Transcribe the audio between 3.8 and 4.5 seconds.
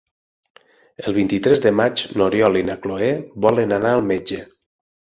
anar al metge.